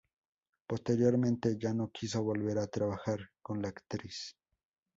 [0.67, 4.35] Posteriormente, ya no quiso volver a trabajar con la actriz.